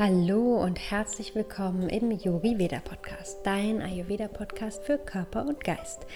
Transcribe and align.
Hallo 0.00 0.62
und 0.62 0.78
herzlich 0.78 1.34
willkommen 1.34 1.90
im 1.90 2.10
Yogi 2.10 2.58
Veda 2.58 2.80
Podcast, 2.82 3.40
dein 3.44 3.82
Ayurveda 3.82 4.28
Podcast 4.28 4.82
für 4.82 4.96
Körper 4.96 5.46
und 5.46 5.62
Geist. 5.62 6.06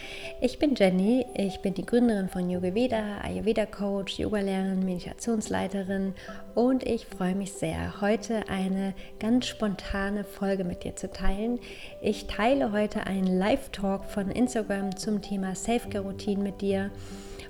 Ich 0.41 0.59
bin 0.59 0.75
Jenny, 0.75 1.27
ich 1.35 1.61
bin 1.61 1.75
die 1.75 1.85
Gründerin 1.85 2.31
von 2.31 2.49
Yoga 2.49 2.75
Veda, 2.75 3.19
Ayurveda 3.23 3.67
Coach, 3.67 4.19
Yogalehrerin, 4.19 4.87
Meditationsleiterin 4.87 6.15
und 6.55 6.83
ich 6.83 7.05
freue 7.05 7.34
mich 7.34 7.52
sehr, 7.52 8.01
heute 8.01 8.48
eine 8.48 8.95
ganz 9.20 9.48
spontane 9.48 10.25
Folge 10.25 10.64
mit 10.64 10.85
dir 10.85 10.96
zu 10.96 11.12
teilen. 11.12 11.61
Ich 12.01 12.27
teile 12.27 12.73
heute 12.73 13.07
einen 13.07 13.27
Live-Talk 13.27 14.07
von 14.07 14.30
Instagram 14.30 14.96
zum 14.96 15.21
Thema 15.21 15.55
Self-Care-Routine 15.55 16.43
mit 16.43 16.62
dir. 16.62 16.91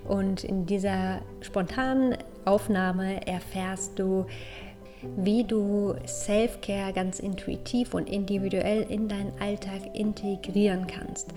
Und 0.08 0.42
in 0.44 0.66
dieser 0.66 1.22
spontanen 1.40 2.18
Aufnahme 2.44 3.24
erfährst 3.26 3.98
du, 3.98 4.26
wie 5.16 5.44
du 5.44 5.94
Self-Care 6.06 6.92
ganz 6.92 7.18
intuitiv 7.18 7.94
und 7.94 8.08
individuell 8.08 8.82
in 8.88 9.08
deinen 9.08 9.32
Alltag 9.40 9.94
integrieren 9.94 10.86
kannst. 10.86 11.30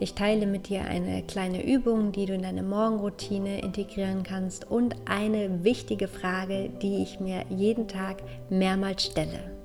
Ich 0.00 0.14
teile 0.14 0.46
mit 0.46 0.68
dir 0.68 0.82
eine 0.84 1.22
kleine 1.22 1.64
Übung, 1.64 2.12
die 2.12 2.26
du 2.26 2.34
in 2.34 2.42
deine 2.42 2.62
Morgenroutine 2.62 3.60
integrieren 3.60 4.22
kannst 4.22 4.70
und 4.70 4.96
eine 5.06 5.64
wichtige 5.64 6.08
Frage, 6.08 6.70
die 6.82 7.02
ich 7.02 7.20
mir 7.20 7.44
jeden 7.50 7.88
Tag 7.88 8.22
mehrmals 8.50 9.04
stelle. 9.04 9.56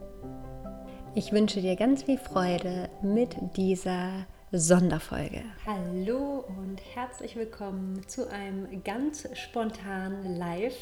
Ich 1.16 1.32
wünsche 1.32 1.62
dir 1.62 1.76
ganz 1.76 2.04
viel 2.04 2.18
Freude 2.18 2.90
mit 3.02 3.36
dieser 3.56 4.28
Sonderfolge. 4.52 5.42
Hallo 5.66 6.46
und 6.48 6.80
herzlich 6.96 7.36
willkommen 7.36 8.08
zu 8.08 8.30
einem 8.30 8.84
ganz 8.84 9.28
spontanen 9.34 10.38
Live. 10.38 10.76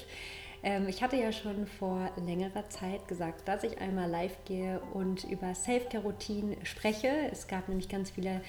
Ähm, 0.64 0.88
ich 0.88 1.02
hatte 1.04 1.16
ja 1.16 1.32
schon 1.32 1.68
vor 1.68 2.12
längerer 2.26 2.70
Zeit 2.70 3.08
gesagt, 3.08 3.48
dass 3.48 3.64
ich 3.64 3.80
einmal 3.80 4.10
live 4.10 4.38
gehe 4.46 4.82
und 4.94 5.24
über 5.26 5.54
Self-Care-Routinen 5.54 6.58
spreche. 6.66 7.10
Es 7.32 7.48
gab 7.48 7.68
nämlich 7.68 7.90
ganz 7.90 8.12
viele 8.12 8.42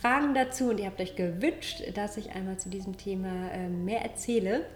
Fragen 0.00 0.34
dazu 0.34 0.70
und 0.70 0.80
ihr 0.80 0.86
habt 0.86 1.00
euch 1.00 1.16
gewünscht, 1.16 1.82
dass 1.94 2.16
ich 2.16 2.32
einmal 2.32 2.58
zu 2.58 2.68
diesem 2.68 2.96
Thema 2.96 3.50
äh, 3.52 3.68
mehr 3.68 4.02
erzähle. 4.02 4.66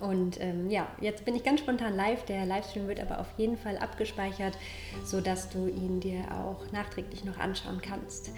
Und 0.00 0.38
ähm, 0.40 0.68
ja, 0.68 0.86
jetzt 1.00 1.24
bin 1.24 1.34
ich 1.34 1.44
ganz 1.44 1.60
spontan 1.60 1.96
live. 1.96 2.24
Der 2.26 2.44
Livestream 2.44 2.88
wird 2.88 3.00
aber 3.00 3.20
auf 3.20 3.28
jeden 3.36 3.56
Fall 3.56 3.78
abgespeichert, 3.78 4.56
sodass 5.04 5.48
du 5.48 5.66
ihn 5.66 6.00
dir 6.00 6.24
auch 6.32 6.70
nachträglich 6.72 7.24
noch 7.24 7.38
anschauen 7.38 7.80
kannst. 7.80 8.32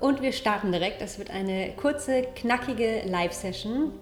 Und 0.00 0.22
wir 0.22 0.32
starten 0.32 0.72
direkt. 0.72 1.02
Es 1.02 1.18
wird 1.18 1.30
eine 1.30 1.72
kurze, 1.76 2.22
knackige 2.34 3.02
Live-Session. 3.04 3.92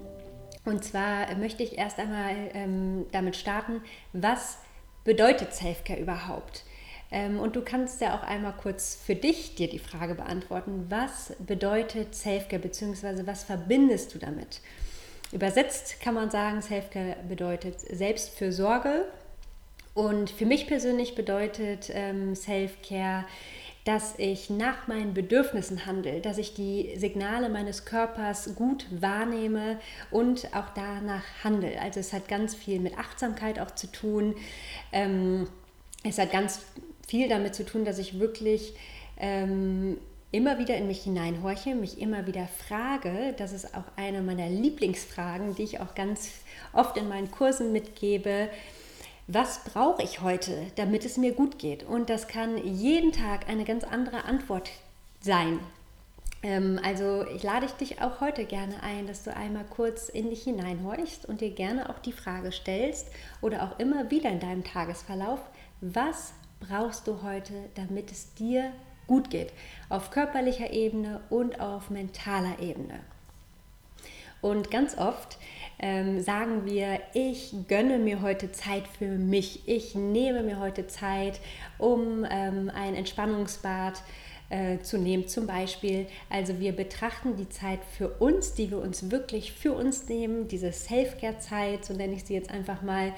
Und 0.67 0.85
zwar 0.85 1.33
möchte 1.37 1.63
ich 1.63 1.79
erst 1.79 1.99
einmal 1.99 2.35
ähm, 2.53 3.07
damit 3.13 3.37
starten, 3.37 3.81
was 4.13 4.59
bedeutet 5.05 5.55
Selfcare 5.55 6.01
überhaupt? 6.01 6.65
Ähm, 7.13 7.39
und 7.39 7.55
du 7.55 7.63
kannst 7.63 8.01
ja 8.01 8.19
auch 8.19 8.25
einmal 8.25 8.53
kurz 8.53 8.97
für 8.97 9.15
dich 9.15 9.55
dir 9.55 9.69
die 9.69 9.79
Frage 9.79 10.17
beantworten, 10.17 10.87
was 10.89 11.35
bedeutet 11.39 12.17
Selfcare 12.17 12.61
bzw. 12.61 13.27
was 13.27 13.45
verbindest 13.45 14.13
du 14.15 14.19
damit? 14.19 14.61
Übersetzt 15.31 16.01
kann 16.01 16.15
man 16.15 16.31
sagen, 16.31 16.61
Selfcare 16.61 17.17
bedeutet 17.29 17.79
Selbstfürsorge. 17.81 19.07
Und 19.95 20.31
für 20.31 20.47
mich 20.47 20.67
persönlich 20.67 21.15
bedeutet 21.15 21.91
ähm, 21.93 22.35
Selfcare 22.35 23.25
dass 23.87 24.15
ich 24.19 24.51
nach 24.51 24.89
meinen 24.89 25.15
Bedürfnissen 25.15 25.87
handle, 25.87 26.21
dass 26.21 26.39
ich 26.39 26.55
die 26.55 26.95
Signale 26.97 27.49
meines 27.49 27.85
Körpers 27.85 28.57
gut 28.57 28.85
wahrnehme 28.91 29.79
und 30.11 30.49
auch 30.57 30.71
danach 30.75 31.23
handle. 31.45 31.81
Also 31.81 32.01
es 32.01 32.13
hat 32.13 32.27
ganz 32.27 32.57
viel 32.57 32.81
mit 32.81 32.99
Achtsamkeit 32.99 33.61
auch 33.61 33.71
zu 33.71 33.87
tun. 33.87 34.35
Ähm, 34.91 35.47
es 36.03 36.19
hat 36.19 36.33
ganz 36.33 36.63
viel 37.07 37.29
damit 37.29 37.55
zu 37.55 37.65
tun, 37.65 37.85
dass 37.85 38.01
ich 38.01 38.19
wirklich 38.19 38.75
ähm, 39.19 39.99
immer 40.33 40.59
wieder 40.59 40.77
in 40.77 40.89
mich 40.89 41.05
hineinhorche, 41.05 41.77
mich 41.77 42.01
immer 42.01 42.27
wieder 42.27 42.49
frage. 42.49 43.35
Das 43.39 43.53
ist 43.53 43.73
auch 43.77 43.85
eine 43.95 44.21
meiner 44.21 44.49
Lieblingsfragen, 44.49 45.55
die 45.55 45.63
ich 45.63 45.79
auch 45.79 45.95
ganz 45.95 46.33
oft 46.73 46.97
in 46.97 47.09
meinen 47.09 47.31
Kursen 47.31 47.71
mitgebe 47.71 48.49
was 49.29 49.65
brauche 49.65 50.03
ich 50.03 50.21
heute, 50.21 50.67
damit 50.77 51.05
es 51.05 51.17
mir 51.17 51.33
gut 51.33 51.59
geht? 51.59 51.83
Und 51.83 52.11
das 52.11 52.29
kann 52.29 52.59
jeden 52.59 53.13
Tag 53.13 53.49
eine 53.49 53.65
ganz 53.65 53.83
andere 53.83 54.25
Antwort 54.25 54.71
sein. 55.21 55.59
Ähm, 56.43 56.79
also 56.85 57.27
ich 57.35 57.43
lade 57.43 57.67
dich 57.81 58.01
auch 58.01 58.21
heute 58.21 58.45
gerne 58.45 58.83
ein, 58.83 59.07
dass 59.07 59.25
du 59.25 59.35
einmal 59.35 59.65
kurz 59.65 60.09
in 60.09 60.31
dich 60.31 60.45
hineinhorchst 60.45 61.27
und 61.27 61.41
dir 61.41 61.51
gerne 61.51 61.91
auch 61.91 61.99
die 61.99 62.13
Frage 62.13 62.53
stellst 62.53 63.09
oder 63.41 63.65
auch 63.65 63.79
immer 63.81 64.11
wieder 64.11 64.31
in 64.31 64.41
deinem 64.41 64.63
Tagesverlauf, 64.63 65.41
was 65.81 66.33
brauchst 66.61 67.07
du 67.09 67.23
heute, 67.23 67.53
damit 67.75 68.13
es 68.13 68.33
dir 68.35 68.73
gut 69.09 69.31
geht? 69.31 69.53
Auf 69.89 70.11
körperlicher 70.11 70.73
Ebene 70.73 71.21
und 71.31 71.61
auf 71.61 71.91
mentaler 71.91 72.61
Ebene. 72.61 73.01
Und 74.41 74.71
ganz 74.71 74.97
oft 74.97 75.39
ähm, 75.79 76.21
sagen 76.21 76.65
wir, 76.65 77.01
ich 77.13 77.55
gönne 77.69 77.99
mir 77.99 78.23
heute 78.23 78.53
Zeit 78.53 78.85
für 78.99 79.19
mich, 79.19 79.69
ich 79.69 79.95
nehme 79.95 80.43
mir 80.43 80.59
heute 80.59 80.87
Zeit, 80.87 81.41
um 81.79 82.27
ähm, 82.31 82.71
ein 82.75 82.95
Entspannungsbad 82.95 84.03
äh, 84.49 84.79
zu 84.79 84.99
nehmen 84.99 85.29
zum 85.29 85.47
Beispiel. 85.47 86.07
Also 86.31 86.61
wir 86.61 86.73
betrachten 86.73 87.37
die 87.37 87.49
Zeit 87.49 87.81
für 87.97 88.09
uns, 88.09 88.55
die 88.55 88.71
wir 88.71 88.79
uns 88.79 89.11
wirklich 89.11 89.53
für 89.53 89.73
uns 89.73 90.09
nehmen, 90.09 90.49
diese 90.49 90.73
Self-Care-Zeit, 90.73 91.85
so 91.85 91.95
nenne 91.95 92.15
ich 92.15 92.25
sie 92.25 92.35
jetzt 92.35 92.51
einfach 92.51 92.83
mal, 92.83 93.13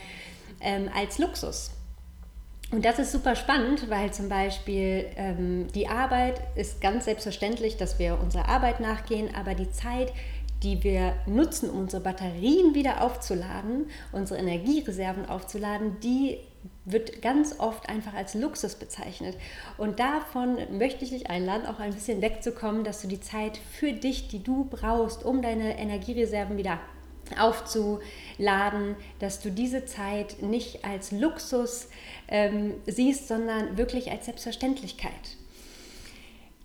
ähm, 0.61 0.89
als 0.95 1.19
Luxus. 1.19 1.71
Und 2.71 2.85
das 2.85 2.99
ist 2.99 3.13
super 3.13 3.35
spannend, 3.35 3.89
weil 3.89 4.13
zum 4.13 4.29
Beispiel 4.29 5.07
ähm, 5.17 5.69
die 5.75 5.89
Arbeit 5.89 6.41
ist 6.55 6.83
ganz 6.83 7.07
selbstverständlich, 7.07 7.79
dass 7.79 7.99
wir 7.99 8.19
unserer 8.21 8.47
Arbeit 8.47 8.81
nachgehen, 8.81 9.35
aber 9.35 9.55
die 9.55 9.71
Zeit, 9.71 10.13
die 10.63 10.83
wir 10.83 11.15
nutzen, 11.27 11.71
um 11.71 11.81
unsere 11.81 12.03
Batterien 12.03 12.75
wieder 12.75 13.03
aufzuladen, 13.03 13.87
unsere 14.13 14.41
Energiereserven 14.41 15.27
aufzuladen, 15.27 15.99
die 16.01 16.39
wird 16.85 17.23
ganz 17.23 17.61
oft 17.61 17.89
einfach 17.89 18.15
als 18.15 18.35
Luxus 18.35 18.75
bezeichnet. 18.75 19.37
Und 19.77 20.01
davon 20.01 20.57
möchte 20.77 21.05
ich 21.05 21.11
dich 21.11 21.31
einladen, 21.31 21.67
auch 21.67 21.79
ein 21.79 21.93
bisschen 21.93 22.23
wegzukommen, 22.23 22.83
dass 22.83 23.03
du 23.03 23.09
die 23.09 23.21
Zeit 23.21 23.59
für 23.73 23.93
dich, 23.93 24.29
die 24.29 24.43
du 24.43 24.65
brauchst, 24.65 25.25
um 25.25 25.43
deine 25.43 25.79
Energiereserven 25.79 26.57
wieder 26.57 26.81
aufzuladen, 27.39 28.97
dass 29.19 29.41
du 29.41 29.51
diese 29.51 29.85
Zeit 29.85 30.41
nicht 30.43 30.85
als 30.85 31.13
Luxus 31.13 31.89
ähm, 32.29 32.75
siehst, 32.87 33.29
sondern 33.29 33.77
wirklich 33.77 34.11
als 34.11 34.25
Selbstverständlichkeit. 34.25 35.13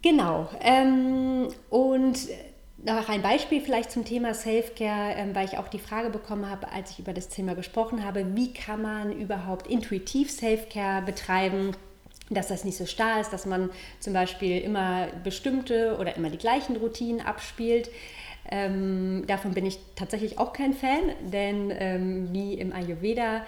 Genau. 0.01 0.49
Ähm, 0.61 1.47
und 1.69 2.17
noch 2.85 3.09
ein 3.09 3.21
Beispiel 3.21 3.61
vielleicht 3.61 3.91
zum 3.91 4.05
Thema 4.05 4.33
Self-Care, 4.33 5.16
ähm, 5.16 5.35
weil 5.35 5.45
ich 5.45 5.57
auch 5.57 5.67
die 5.67 5.79
Frage 5.79 6.09
bekommen 6.09 6.49
habe, 6.49 6.71
als 6.71 6.91
ich 6.91 6.99
über 6.99 7.13
das 7.13 7.29
Thema 7.29 7.55
gesprochen 7.55 8.03
habe, 8.03 8.35
wie 8.35 8.53
kann 8.53 8.81
man 8.81 9.11
überhaupt 9.11 9.67
intuitiv 9.67 10.31
Self-Care 10.31 11.01
betreiben? 11.03 11.75
dass 12.29 12.47
das 12.47 12.63
nicht 12.63 12.77
so 12.77 12.85
starr 12.85 13.19
ist, 13.19 13.31
dass 13.31 13.45
man 13.45 13.69
zum 13.99 14.13
Beispiel 14.13 14.59
immer 14.59 15.07
bestimmte 15.23 15.97
oder 15.99 16.16
immer 16.16 16.29
die 16.29 16.38
gleichen 16.38 16.77
Routinen 16.77 17.22
abspielt. 17.22 17.91
Ähm, 18.49 19.25
davon 19.27 19.53
bin 19.53 19.66
ich 19.66 19.77
tatsächlich 19.95 20.39
auch 20.39 20.53
kein 20.53 20.73
Fan, 20.73 21.11
denn 21.22 21.72
ähm, 21.77 22.33
wie 22.33 22.53
im 22.55 22.73
Ayurveda 22.73 23.45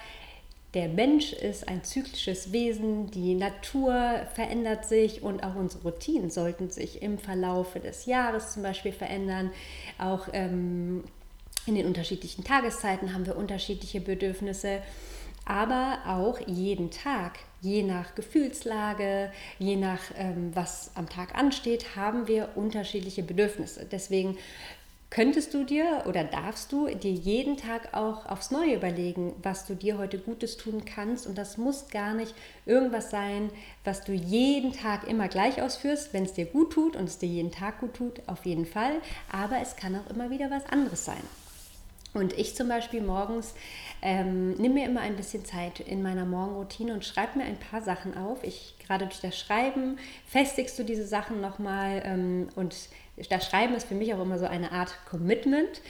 der 0.74 0.88
Mensch 0.88 1.32
ist 1.32 1.68
ein 1.68 1.84
zyklisches 1.84 2.52
Wesen, 2.52 3.10
die 3.10 3.34
Natur 3.34 4.26
verändert 4.34 4.84
sich 4.86 5.22
und 5.22 5.42
auch 5.42 5.54
unsere 5.54 5.84
Routinen 5.84 6.30
sollten 6.30 6.70
sich 6.70 7.02
im 7.02 7.18
Verlaufe 7.18 7.80
des 7.80 8.06
Jahres 8.06 8.52
zum 8.52 8.62
Beispiel 8.62 8.92
verändern. 8.92 9.50
Auch 9.98 10.28
ähm, 10.32 11.04
in 11.66 11.74
den 11.74 11.86
unterschiedlichen 11.86 12.44
Tageszeiten 12.44 13.14
haben 13.14 13.26
wir 13.26 13.36
unterschiedliche 13.36 14.00
Bedürfnisse, 14.00 14.82
aber 15.46 16.00
auch 16.06 16.40
jeden 16.46 16.90
Tag, 16.90 17.38
je 17.60 17.84
nach 17.84 18.14
Gefühlslage, 18.16 19.30
je 19.58 19.76
nach 19.76 20.00
ähm, 20.16 20.50
was 20.54 20.90
am 20.94 21.08
Tag 21.08 21.36
ansteht, 21.36 21.96
haben 21.96 22.26
wir 22.26 22.50
unterschiedliche 22.56 23.22
Bedürfnisse. 23.22 23.86
Deswegen 23.90 24.36
könntest 25.10 25.54
du 25.54 25.64
dir 25.64 26.04
oder 26.06 26.24
darfst 26.24 26.72
du 26.72 26.86
dir 26.86 27.12
jeden 27.12 27.56
Tag 27.56 27.94
auch 27.94 28.26
aufs 28.26 28.50
Neue 28.50 28.74
überlegen, 28.74 29.34
was 29.42 29.66
du 29.66 29.74
dir 29.74 29.98
heute 29.98 30.18
Gutes 30.18 30.56
tun 30.56 30.84
kannst. 30.84 31.26
Und 31.26 31.38
das 31.38 31.56
muss 31.58 31.88
gar 31.88 32.14
nicht 32.14 32.34
irgendwas 32.64 33.10
sein, 33.10 33.50
was 33.84 34.04
du 34.04 34.12
jeden 34.12 34.72
Tag 34.72 35.06
immer 35.08 35.28
gleich 35.28 35.62
ausführst, 35.62 36.12
wenn 36.12 36.24
es 36.24 36.32
dir 36.32 36.46
gut 36.46 36.72
tut 36.72 36.96
und 36.96 37.04
es 37.04 37.18
dir 37.18 37.28
jeden 37.28 37.52
Tag 37.52 37.80
gut 37.80 37.94
tut, 37.94 38.22
auf 38.26 38.44
jeden 38.44 38.66
Fall. 38.66 38.96
Aber 39.30 39.60
es 39.60 39.76
kann 39.76 39.96
auch 39.96 40.10
immer 40.10 40.30
wieder 40.30 40.50
was 40.50 40.66
anderes 40.66 41.04
sein. 41.04 41.22
Und 42.16 42.32
ich 42.32 42.56
zum 42.56 42.68
Beispiel 42.68 43.02
morgens 43.02 43.54
ähm, 44.00 44.54
nehme 44.54 44.74
mir 44.74 44.86
immer 44.86 45.02
ein 45.02 45.16
bisschen 45.16 45.44
Zeit 45.44 45.80
in 45.80 46.02
meiner 46.02 46.24
Morgenroutine 46.24 46.94
und 46.94 47.04
schreibe 47.04 47.38
mir 47.38 47.44
ein 47.44 47.58
paar 47.58 47.82
Sachen 47.82 48.16
auf. 48.16 48.42
Ich 48.42 48.74
gerade 48.86 49.04
durch 49.04 49.20
das 49.20 49.38
Schreiben 49.38 49.98
festigst 50.26 50.78
du 50.78 50.84
diese 50.84 51.06
Sachen 51.06 51.42
nochmal 51.42 52.02
ähm, 52.06 52.48
und 52.56 52.74
das 53.30 53.46
Schreiben 53.46 53.74
ist 53.74 53.88
für 53.88 53.94
mich 53.94 54.12
auch 54.14 54.20
immer 54.20 54.38
so 54.38 54.46
eine 54.46 54.72
Art 54.72 54.94
Commitment. 55.08 55.80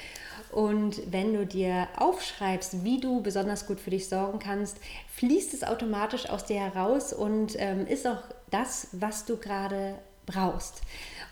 Und 0.52 1.00
wenn 1.12 1.34
du 1.34 1.44
dir 1.44 1.88
aufschreibst, 1.96 2.84
wie 2.84 3.00
du 3.00 3.20
besonders 3.20 3.66
gut 3.66 3.80
für 3.80 3.90
dich 3.90 4.08
sorgen 4.08 4.38
kannst, 4.38 4.78
fließt 5.14 5.52
es 5.54 5.64
automatisch 5.64 6.28
aus 6.28 6.44
dir 6.44 6.60
heraus 6.60 7.12
und 7.12 7.54
ähm, 7.58 7.86
ist 7.86 8.06
auch 8.06 8.22
das, 8.50 8.88
was 8.92 9.24
du 9.24 9.36
gerade 9.36 9.96
brauchst. 10.24 10.82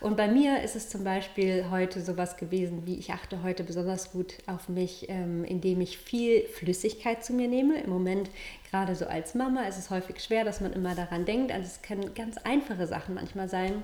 Und 0.00 0.16
bei 0.16 0.28
mir 0.28 0.62
ist 0.62 0.76
es 0.76 0.88
zum 0.88 1.04
Beispiel 1.04 1.66
heute 1.70 2.00
sowas 2.00 2.36
gewesen, 2.36 2.82
wie 2.84 2.98
ich 2.98 3.12
achte 3.12 3.42
heute 3.42 3.64
besonders 3.64 4.12
gut 4.12 4.34
auf 4.46 4.68
mich, 4.68 5.08
ähm, 5.08 5.44
indem 5.44 5.80
ich 5.80 5.98
viel 5.98 6.46
Flüssigkeit 6.48 7.24
zu 7.24 7.32
mir 7.32 7.48
nehme. 7.48 7.80
Im 7.80 7.90
Moment, 7.90 8.30
gerade 8.70 8.94
so 8.94 9.06
als 9.06 9.34
Mama, 9.34 9.62
ist 9.62 9.78
es 9.78 9.90
häufig 9.90 10.20
schwer, 10.20 10.44
dass 10.44 10.60
man 10.60 10.72
immer 10.72 10.94
daran 10.94 11.24
denkt. 11.24 11.52
Also 11.52 11.66
es 11.66 11.82
können 11.82 12.14
ganz 12.14 12.36
einfache 12.38 12.86
Sachen 12.86 13.14
manchmal 13.14 13.48
sein. 13.48 13.82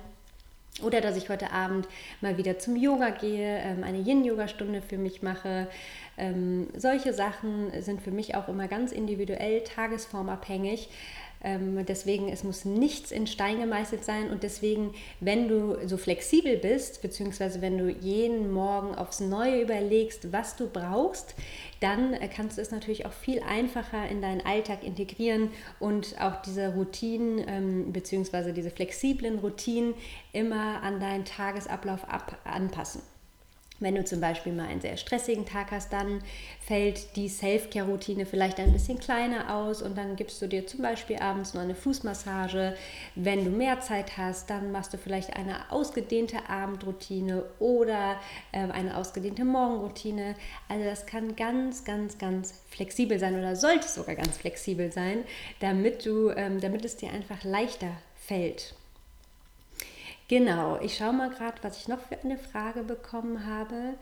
Oder 0.81 1.01
dass 1.01 1.17
ich 1.17 1.29
heute 1.29 1.51
Abend 1.51 1.87
mal 2.21 2.37
wieder 2.37 2.57
zum 2.57 2.75
Yoga 2.75 3.09
gehe, 3.09 3.59
ähm, 3.59 3.83
eine 3.83 3.99
Yin-Yoga-Stunde 3.99 4.81
für 4.81 4.97
mich 4.97 5.21
mache. 5.21 5.67
Ähm, 6.17 6.67
solche 6.75 7.13
Sachen 7.13 7.71
sind 7.81 8.01
für 8.01 8.11
mich 8.11 8.35
auch 8.35 8.47
immer 8.47 8.67
ganz 8.67 8.91
individuell, 8.91 9.63
tagesformabhängig. 9.63 10.89
Ähm, 11.43 11.83
deswegen, 11.87 12.29
es 12.29 12.43
muss 12.43 12.65
nichts 12.65 13.11
in 13.11 13.25
Stein 13.25 13.59
gemeißelt 13.59 14.05
sein 14.05 14.29
und 14.29 14.43
deswegen, 14.43 14.93
wenn 15.19 15.47
du 15.47 15.75
so 15.87 15.97
flexibel 15.97 16.57
bist, 16.57 17.01
beziehungsweise 17.01 17.61
wenn 17.61 17.77
du 17.77 17.89
jeden 17.89 18.51
Morgen 18.51 18.93
aufs 18.93 19.21
Neue 19.21 19.61
überlegst, 19.61 20.31
was 20.31 20.55
du 20.55 20.67
brauchst, 20.67 21.33
dann 21.79 22.13
äh, 22.13 22.27
kannst 22.27 22.57
du 22.57 22.61
es 22.61 22.69
natürlich 22.69 23.07
auch 23.07 23.13
viel 23.13 23.41
einfacher 23.41 24.07
in 24.07 24.21
deinen 24.21 24.41
Alltag 24.41 24.83
integrieren 24.83 25.49
und 25.79 26.15
auch 26.21 26.43
diese 26.43 26.75
Routinen 26.75 27.43
ähm, 27.47 27.91
beziehungsweise 27.91 28.53
diese 28.53 28.69
flexiblen 28.69 29.39
Routinen 29.39 29.95
immer 30.33 30.83
an 30.83 30.99
deinen 30.99 31.25
Tagesablauf 31.25 32.07
ab 32.07 32.37
anpassen. 32.43 33.01
Wenn 33.81 33.95
du 33.95 34.05
zum 34.05 34.21
Beispiel 34.21 34.53
mal 34.53 34.67
einen 34.67 34.79
sehr 34.79 34.95
stressigen 34.95 35.43
Tag 35.43 35.71
hast, 35.71 35.91
dann 35.91 36.21
fällt 36.59 37.15
die 37.15 37.27
Self-Care-Routine 37.27 38.27
vielleicht 38.27 38.59
ein 38.59 38.71
bisschen 38.71 38.99
kleiner 38.99 39.55
aus 39.55 39.81
und 39.81 39.97
dann 39.97 40.15
gibst 40.15 40.39
du 40.39 40.47
dir 40.47 40.67
zum 40.67 40.83
Beispiel 40.83 41.17
abends 41.17 41.55
noch 41.55 41.63
eine 41.63 41.73
Fußmassage. 41.73 42.75
Wenn 43.15 43.43
du 43.43 43.49
mehr 43.49 43.79
Zeit 43.79 44.17
hast, 44.17 44.51
dann 44.51 44.71
machst 44.71 44.93
du 44.93 44.99
vielleicht 44.99 45.35
eine 45.35 45.71
ausgedehnte 45.71 46.47
Abendroutine 46.47 47.43
oder 47.57 48.19
äh, 48.51 48.59
eine 48.59 48.95
ausgedehnte 48.95 49.45
Morgenroutine. 49.45 50.35
Also 50.69 50.85
das 50.85 51.07
kann 51.07 51.35
ganz, 51.35 51.83
ganz, 51.83 52.19
ganz 52.19 52.53
flexibel 52.69 53.17
sein 53.17 53.37
oder 53.37 53.55
sollte 53.55 53.87
sogar 53.87 54.13
ganz 54.13 54.37
flexibel 54.37 54.91
sein, 54.91 55.23
damit, 55.59 56.05
du, 56.05 56.29
ähm, 56.29 56.61
damit 56.61 56.85
es 56.85 56.97
dir 56.97 57.09
einfach 57.09 57.43
leichter 57.43 57.97
fällt. 58.15 58.75
Genau, 60.31 60.79
ich 60.81 60.95
schaue 60.95 61.11
mal 61.11 61.29
gerade, 61.29 61.57
was 61.61 61.75
ich 61.77 61.89
noch 61.89 61.99
für 61.99 62.17
eine 62.23 62.37
Frage 62.37 62.83
bekommen 62.83 63.45
habe. 63.45 63.95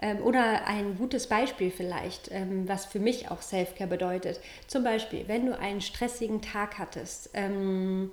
Ähm, 0.00 0.16
oder 0.22 0.66
ein 0.66 0.96
gutes 0.96 1.26
Beispiel 1.26 1.70
vielleicht, 1.70 2.30
ähm, 2.32 2.66
was 2.66 2.86
für 2.86 3.00
mich 3.00 3.30
auch 3.30 3.42
Selfcare 3.42 3.90
bedeutet. 3.90 4.40
Zum 4.66 4.82
Beispiel, 4.82 5.28
wenn 5.28 5.44
du 5.44 5.58
einen 5.58 5.82
stressigen 5.82 6.40
Tag 6.40 6.78
hattest. 6.78 7.28
Ähm, 7.34 8.12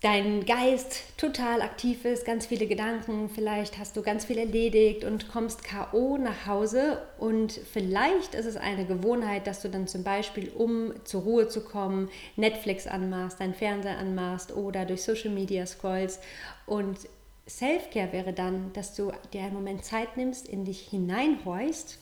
dein 0.00 0.46
Geist 0.46 1.02
total 1.18 1.60
aktiv 1.60 2.06
ist, 2.06 2.24
ganz 2.24 2.46
viele 2.46 2.66
Gedanken, 2.66 3.28
vielleicht 3.28 3.78
hast 3.78 3.96
du 3.96 4.02
ganz 4.02 4.24
viel 4.24 4.38
erledigt 4.38 5.04
und 5.04 5.28
kommst 5.28 5.62
KO 5.62 6.16
nach 6.16 6.46
Hause 6.46 7.02
und 7.18 7.52
vielleicht 7.52 8.34
ist 8.34 8.46
es 8.46 8.56
eine 8.56 8.86
Gewohnheit, 8.86 9.46
dass 9.46 9.60
du 9.60 9.68
dann 9.68 9.86
zum 9.86 10.02
Beispiel, 10.02 10.50
um 10.50 10.94
zur 11.04 11.22
Ruhe 11.22 11.48
zu 11.48 11.62
kommen, 11.62 12.08
Netflix 12.36 12.86
anmachst, 12.86 13.40
dein 13.40 13.52
Fernseher 13.52 13.98
anmachst 13.98 14.56
oder 14.56 14.86
durch 14.86 15.02
Social 15.02 15.30
Media 15.30 15.66
scrollst 15.66 16.22
und 16.64 16.98
Self-Care 17.46 18.12
wäre 18.12 18.32
dann, 18.32 18.72
dass 18.72 18.94
du 18.94 19.12
dir 19.32 19.42
einen 19.42 19.54
Moment 19.54 19.84
Zeit 19.84 20.16
nimmst, 20.16 20.48
in 20.48 20.64
dich 20.64 20.80
hineinhorchst 20.88 21.98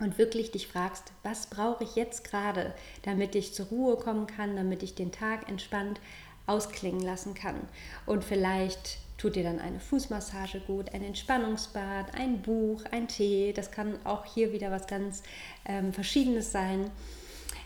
und 0.00 0.18
wirklich 0.18 0.50
dich 0.50 0.66
fragst, 0.66 1.12
was 1.22 1.46
brauche 1.46 1.84
ich 1.84 1.94
jetzt 1.94 2.24
gerade, 2.24 2.74
damit 3.02 3.36
ich 3.36 3.54
zur 3.54 3.66
Ruhe 3.66 3.96
kommen 3.96 4.26
kann, 4.26 4.56
damit 4.56 4.82
ich 4.82 4.94
den 4.94 5.12
Tag 5.12 5.48
entspannt 5.48 6.00
ausklingen 6.46 7.02
lassen 7.02 7.34
kann. 7.34 7.56
Und 8.06 8.24
vielleicht 8.24 8.98
tut 9.18 9.36
dir 9.36 9.44
dann 9.44 9.60
eine 9.60 9.78
Fußmassage 9.78 10.60
gut, 10.66 10.92
ein 10.92 11.04
Entspannungsbad, 11.04 12.14
ein 12.14 12.42
Buch, 12.42 12.82
ein 12.90 13.06
Tee. 13.08 13.52
Das 13.52 13.70
kann 13.70 13.94
auch 14.04 14.24
hier 14.24 14.52
wieder 14.52 14.70
was 14.70 14.86
ganz 14.86 15.22
ähm, 15.64 15.92
Verschiedenes 15.92 16.50
sein. 16.50 16.90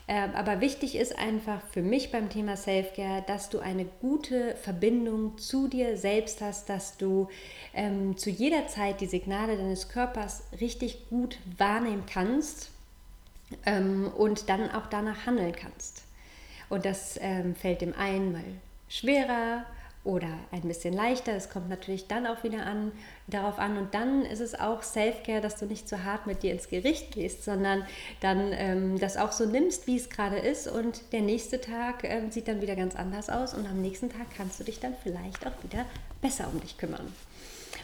Ähm, 0.09 0.31
aber 0.35 0.61
wichtig 0.61 0.95
ist 0.95 1.17
einfach 1.17 1.61
für 1.71 1.81
mich 1.81 2.11
beim 2.11 2.29
Thema 2.29 2.55
Selfcare, 2.55 3.23
dass 3.27 3.49
du 3.49 3.59
eine 3.59 3.83
gute 3.85 4.55
Verbindung 4.55 5.37
zu 5.37 5.67
dir 5.67 5.97
selbst 5.97 6.39
hast, 6.39 6.69
dass 6.69 6.95
du 6.95 7.27
ähm, 7.73 8.15
zu 8.15 8.29
jeder 8.29 8.67
Zeit 8.67 9.01
die 9.01 9.05
Signale 9.05 9.57
deines 9.57 9.89
Körpers 9.89 10.43
richtig 10.61 11.09
gut 11.09 11.39
wahrnehmen 11.57 12.03
kannst 12.11 12.71
ähm, 13.65 14.09
und 14.15 14.47
dann 14.47 14.71
auch 14.71 14.87
danach 14.87 15.25
handeln 15.25 15.53
kannst. 15.53 16.06
Und 16.69 16.85
das 16.85 17.17
ähm, 17.21 17.55
fällt 17.55 17.81
dem 17.81 17.93
einen 17.93 18.31
mal 18.31 18.43
schwerer 18.89 19.65
oder 20.07 20.29
ein 20.51 20.61
bisschen 20.61 20.93
leichter. 20.93 21.33
Es 21.33 21.49
kommt 21.49 21.67
natürlich 21.67 22.07
dann 22.07 22.25
auch 22.25 22.43
wieder 22.43 22.65
an, 22.65 22.93
darauf 23.27 23.59
an. 23.59 23.77
Und 23.77 23.93
dann 23.93 24.23
ist 24.23 24.39
es 24.39 24.55
auch 24.57 24.81
Self-Care, 24.81 25.41
dass 25.41 25.57
du 25.57 25.65
nicht 25.65 25.89
zu 25.89 26.05
hart 26.05 26.27
mit 26.27 26.43
dir 26.43 26.53
ins 26.53 26.69
Gericht 26.69 27.11
gehst, 27.11 27.43
sondern 27.43 27.85
dann 28.21 28.53
ähm, 28.53 28.99
das 28.99 29.17
auch 29.17 29.33
so 29.33 29.45
nimmst, 29.45 29.85
wie 29.85 29.97
es 29.97 30.09
gerade 30.09 30.37
ist. 30.37 30.67
Und 30.67 31.11
der 31.11 31.21
nächste 31.21 31.59
Tag 31.59 32.05
ähm, 32.05 32.31
sieht 32.31 32.47
dann 32.47 32.61
wieder 32.61 32.77
ganz 32.77 32.95
anders 32.95 33.29
aus. 33.29 33.53
Und 33.53 33.67
am 33.67 33.81
nächsten 33.81 34.09
Tag 34.09 34.27
kannst 34.35 34.59
du 34.61 34.63
dich 34.63 34.79
dann 34.79 34.95
vielleicht 35.03 35.45
auch 35.45 35.63
wieder 35.63 35.85
besser 36.21 36.49
um 36.51 36.61
dich 36.61 36.77
kümmern. 36.77 37.13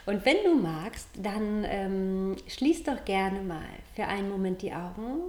Und 0.06 0.26
wenn 0.26 0.38
du 0.46 0.56
magst, 0.56 1.08
dann 1.18 1.66
ähm, 1.68 2.36
schließ 2.48 2.84
doch 2.84 3.04
gerne 3.04 3.42
mal 3.42 3.62
für 3.96 4.06
einen 4.06 4.30
Moment 4.30 4.62
die 4.62 4.74
Augen. 4.74 5.24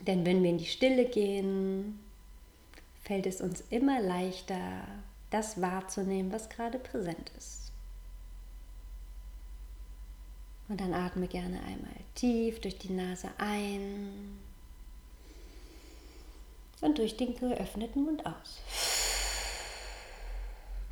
Denn 0.00 0.24
wenn 0.24 0.42
wir 0.42 0.50
in 0.50 0.58
die 0.58 0.66
Stille 0.66 1.06
gehen, 1.06 1.98
fällt 3.02 3.26
es 3.26 3.40
uns 3.40 3.62
immer 3.70 4.00
leichter, 4.00 4.86
das 5.30 5.60
wahrzunehmen, 5.60 6.32
was 6.32 6.48
gerade 6.48 6.78
präsent 6.78 7.30
ist. 7.36 7.72
Und 10.68 10.80
dann 10.80 10.92
atme 10.92 11.26
gerne 11.26 11.58
einmal 11.60 11.96
tief 12.14 12.60
durch 12.60 12.76
die 12.76 12.92
Nase 12.92 13.30
ein 13.38 14.38
und 16.80 16.98
durch 16.98 17.16
den 17.16 17.34
geöffneten 17.34 18.04
Mund 18.04 18.24
aus. 18.26 18.60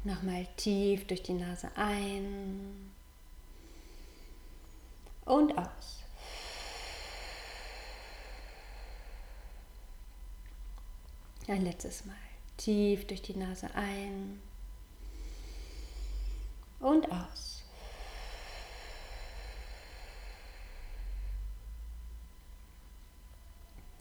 Nochmal 0.05 0.47
tief 0.57 1.07
durch 1.07 1.23
die 1.23 1.35
Nase 1.35 1.69
ein 1.75 2.91
und 5.27 5.59
aus. 5.59 6.06
Ein 11.49 11.63
letztes 11.63 12.05
Mal. 12.05 12.15
Tief 12.57 13.07
durch 13.07 13.23
die 13.23 13.37
Nase 13.37 13.69
ein 13.75 14.41
und 16.81 17.11
aus. 17.13 17.63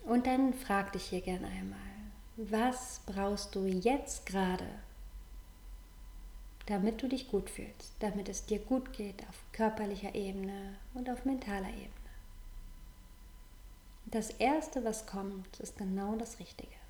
Und 0.05 0.27
dann 0.27 0.53
frag 0.53 0.93
dich 0.93 1.05
hier 1.05 1.21
gerne 1.21 1.47
einmal, 1.47 1.79
was 2.37 3.01
brauchst 3.05 3.55
du 3.55 3.65
jetzt 3.65 4.25
gerade, 4.25 4.67
damit 6.67 7.01
du 7.01 7.07
dich 7.07 7.27
gut 7.27 7.49
fühlst, 7.49 7.93
damit 7.99 8.29
es 8.29 8.45
dir 8.45 8.59
gut 8.59 8.93
geht 8.93 9.21
auf 9.27 9.35
körperlicher 9.51 10.15
Ebene 10.15 10.75
und 10.93 11.09
auf 11.09 11.25
mentaler 11.25 11.69
Ebene. 11.69 11.89
Das 14.05 14.29
Erste, 14.29 14.83
was 14.83 15.07
kommt, 15.07 15.59
ist 15.59 15.77
genau 15.77 16.15
das 16.15 16.39
Richtige. 16.39 16.84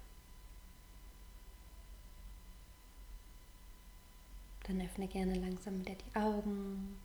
Dann 4.68 4.82
öffne 4.82 5.08
gerne 5.08 5.36
langsam 5.36 5.80
wieder 5.80 5.94
die 5.94 6.20
Augen. 6.20 6.98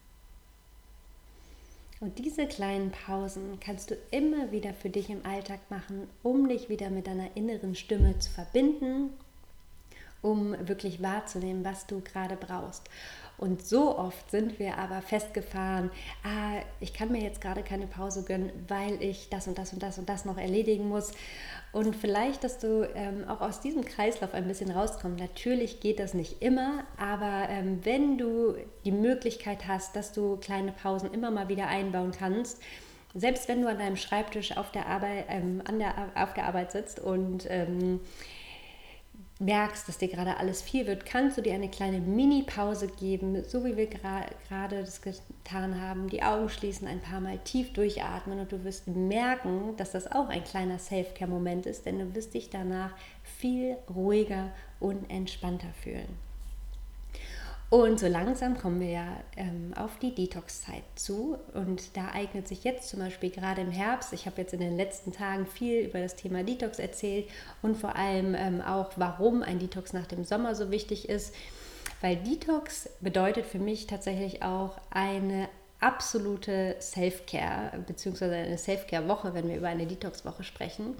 Und 2.00 2.18
diese 2.18 2.46
kleinen 2.46 2.90
Pausen 2.90 3.60
kannst 3.60 3.90
du 3.90 3.96
immer 4.10 4.52
wieder 4.52 4.72
für 4.72 4.88
dich 4.88 5.10
im 5.10 5.24
Alltag 5.26 5.60
machen, 5.68 6.08
um 6.22 6.48
dich 6.48 6.70
wieder 6.70 6.88
mit 6.88 7.06
deiner 7.06 7.36
inneren 7.36 7.74
Stimme 7.74 8.18
zu 8.18 8.30
verbinden, 8.30 9.10
um 10.22 10.54
wirklich 10.66 11.02
wahrzunehmen, 11.02 11.64
was 11.64 11.86
du 11.86 12.00
gerade 12.00 12.36
brauchst. 12.36 12.88
Und 13.38 13.66
so 13.66 13.96
oft 13.96 14.30
sind 14.30 14.58
wir 14.58 14.76
aber 14.76 15.00
festgefahren, 15.00 15.90
ah, 16.24 16.60
ich 16.78 16.92
kann 16.92 17.10
mir 17.10 17.22
jetzt 17.22 17.40
gerade 17.40 17.62
keine 17.62 17.86
Pause 17.86 18.22
gönnen, 18.22 18.50
weil 18.68 19.02
ich 19.02 19.30
das 19.30 19.48
und 19.48 19.56
das 19.56 19.72
und 19.72 19.82
das 19.82 19.96
und 19.98 20.10
das 20.10 20.26
noch 20.26 20.36
erledigen 20.36 20.90
muss. 20.90 21.12
Und 21.72 21.96
vielleicht, 21.96 22.44
dass 22.44 22.58
du 22.58 22.86
ähm, 22.94 23.26
auch 23.26 23.40
aus 23.40 23.60
diesem 23.60 23.82
Kreislauf 23.82 24.34
ein 24.34 24.46
bisschen 24.46 24.70
rauskommst. 24.70 25.18
Natürlich 25.18 25.80
geht 25.80 26.00
das 26.00 26.12
nicht 26.12 26.42
immer, 26.42 26.84
aber 26.98 27.48
ähm, 27.48 27.80
wenn 27.82 28.18
du 28.18 28.56
die 28.84 28.92
Möglichkeit 28.92 29.66
hast, 29.66 29.96
dass 29.96 30.12
du 30.12 30.36
kleine 30.36 30.72
Pausen 30.72 31.10
immer 31.10 31.30
mal 31.30 31.48
wieder 31.48 31.66
einbauen 31.68 32.10
kannst, 32.10 32.60
Selbst 33.14 33.48
wenn 33.48 33.60
du 33.60 33.68
an 33.68 33.78
deinem 33.78 33.96
Schreibtisch 33.96 34.56
auf 34.56 34.70
der 34.70 34.86
Arbeit, 34.86 35.24
ähm, 35.28 35.62
der, 35.78 35.94
auf 36.14 36.34
der 36.34 36.44
Arbeit 36.44 36.70
sitzt 36.70 37.00
und 37.00 37.44
ähm, 37.48 38.00
merkst, 39.40 39.88
dass 39.88 39.98
dir 39.98 40.08
gerade 40.08 40.36
alles 40.36 40.62
viel 40.62 40.86
wird, 40.86 41.06
kannst 41.06 41.38
du 41.38 41.42
dir 41.42 41.54
eine 41.54 41.70
kleine 41.70 41.98
Mini-Pause 41.98 42.88
geben, 42.88 43.42
so 43.42 43.64
wie 43.64 43.76
wir 43.76 43.86
gerade 43.86 44.30
das 44.80 45.00
getan 45.02 45.80
haben. 45.80 46.08
Die 46.08 46.22
Augen 46.22 46.48
schließen, 46.48 46.86
ein 46.86 47.00
paar 47.00 47.20
Mal 47.20 47.38
tief 47.38 47.72
durchatmen 47.72 48.38
und 48.38 48.52
du 48.52 48.62
wirst 48.64 48.86
merken, 48.86 49.74
dass 49.76 49.92
das 49.92 50.12
auch 50.12 50.28
ein 50.28 50.44
kleiner 50.44 50.78
Self-Care-Moment 50.78 51.66
ist, 51.66 51.86
denn 51.86 51.98
du 51.98 52.14
wirst 52.14 52.34
dich 52.34 52.50
danach 52.50 52.92
viel 53.24 53.76
ruhiger 53.92 54.52
und 54.78 55.10
entspannter 55.10 55.72
fühlen. 55.82 56.29
Und 57.70 58.00
so 58.00 58.08
langsam 58.08 58.58
kommen 58.58 58.80
wir 58.80 58.90
ja 58.90 59.06
ähm, 59.36 59.72
auf 59.76 59.96
die 60.00 60.12
Detox-Zeit 60.12 60.82
zu. 60.96 61.38
Und 61.54 61.96
da 61.96 62.08
eignet 62.12 62.48
sich 62.48 62.64
jetzt 62.64 62.88
zum 62.88 62.98
Beispiel 62.98 63.30
gerade 63.30 63.60
im 63.60 63.70
Herbst, 63.70 64.12
ich 64.12 64.26
habe 64.26 64.40
jetzt 64.40 64.52
in 64.52 64.58
den 64.58 64.76
letzten 64.76 65.12
Tagen 65.12 65.46
viel 65.46 65.84
über 65.84 66.00
das 66.00 66.16
Thema 66.16 66.42
Detox 66.42 66.80
erzählt 66.80 67.28
und 67.62 67.76
vor 67.76 67.94
allem 67.94 68.34
ähm, 68.34 68.60
auch, 68.60 68.90
warum 68.96 69.44
ein 69.44 69.60
Detox 69.60 69.92
nach 69.92 70.06
dem 70.06 70.24
Sommer 70.24 70.56
so 70.56 70.72
wichtig 70.72 71.08
ist. 71.08 71.32
Weil 72.00 72.16
Detox 72.16 72.88
bedeutet 73.00 73.46
für 73.46 73.60
mich 73.60 73.86
tatsächlich 73.86 74.42
auch 74.42 74.76
eine 74.90 75.48
absolute 75.78 76.74
Self-Care, 76.80 77.84
beziehungsweise 77.86 78.34
eine 78.34 78.58
Self-Care-Woche, 78.58 79.32
wenn 79.32 79.48
wir 79.48 79.56
über 79.56 79.68
eine 79.68 79.86
Detox-Woche 79.86 80.42
sprechen. 80.42 80.96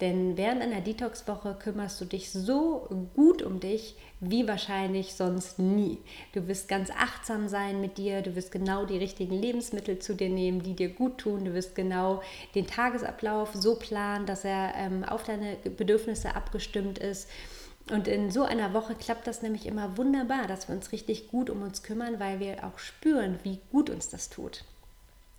Denn 0.00 0.36
während 0.36 0.62
einer 0.62 0.80
Detox-Woche 0.80 1.56
kümmerst 1.58 2.00
du 2.00 2.04
dich 2.04 2.30
so 2.30 2.88
gut 3.16 3.42
um 3.42 3.58
dich 3.58 3.96
wie 4.20 4.46
wahrscheinlich 4.46 5.14
sonst 5.14 5.58
nie. 5.58 5.98
Du 6.32 6.46
wirst 6.46 6.68
ganz 6.68 6.90
achtsam 6.90 7.48
sein 7.48 7.80
mit 7.80 7.98
dir, 7.98 8.22
du 8.22 8.36
wirst 8.36 8.52
genau 8.52 8.84
die 8.84 8.98
richtigen 8.98 9.34
Lebensmittel 9.34 9.98
zu 9.98 10.14
dir 10.14 10.28
nehmen, 10.28 10.62
die 10.62 10.74
dir 10.74 10.90
gut 10.90 11.18
tun, 11.18 11.44
du 11.44 11.54
wirst 11.54 11.74
genau 11.74 12.22
den 12.54 12.66
Tagesablauf 12.66 13.54
so 13.54 13.74
planen, 13.74 14.26
dass 14.26 14.44
er 14.44 14.74
ähm, 14.76 15.02
auf 15.02 15.24
deine 15.24 15.56
Bedürfnisse 15.56 16.36
abgestimmt 16.36 16.98
ist. 16.98 17.28
Und 17.90 18.06
in 18.06 18.30
so 18.30 18.42
einer 18.42 18.74
Woche 18.74 18.94
klappt 18.94 19.26
das 19.26 19.42
nämlich 19.42 19.66
immer 19.66 19.96
wunderbar, 19.96 20.46
dass 20.46 20.68
wir 20.68 20.76
uns 20.76 20.92
richtig 20.92 21.28
gut 21.28 21.50
um 21.50 21.62
uns 21.62 21.82
kümmern, 21.82 22.20
weil 22.20 22.38
wir 22.38 22.64
auch 22.64 22.78
spüren, 22.78 23.38
wie 23.42 23.60
gut 23.72 23.90
uns 23.90 24.08
das 24.08 24.28
tut. 24.28 24.64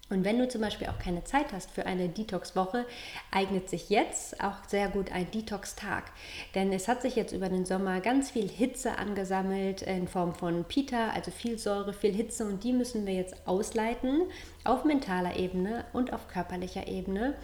Und 0.10 0.26
wenn 0.26 0.40
du 0.40 0.48
zum 0.48 0.62
Beispiel 0.62 0.88
auch 0.88 0.98
keine 0.98 1.24
Zeit 1.24 1.54
hast 1.54 1.70
für 1.72 1.86
eine 1.86 2.10
Detox-Woche, 2.10 2.86
eignet 3.32 3.70
sich 3.70 3.90
jetzt 3.90 4.42
auch 4.44 4.64
sehr 4.68 4.90
gut 4.90 5.12
ein 5.12 5.30
Detox-Tag. 5.30 6.12
Denn 6.56 6.74
es 6.74 6.88
hat 6.88 7.02
sich 7.02 7.16
jetzt 7.16 7.32
über 7.32 7.50
den 7.50 7.66
Sommer 7.66 8.02
ganz 8.02 8.32
viel 8.32 8.50
Hitze 8.50 8.98
angesammelt 8.98 9.84
in 9.84 10.08
Form 10.08 10.34
von 10.34 10.64
Pita, 10.64 11.10
also 11.10 11.30
viel 11.30 11.60
Säure, 11.60 11.94
viel 11.94 12.14
Hitze. 12.14 12.46
Und 12.46 12.64
die 12.64 12.74
müssen 12.74 13.06
wir 13.06 13.14
jetzt 13.14 13.36
ausleiten 13.46 14.24
auf 14.64 14.84
mentaler 14.84 15.36
Ebene 15.36 15.86
und 15.94 16.12
auf 16.12 16.28
körperlicher 16.28 16.88
Ebene. 16.88 17.36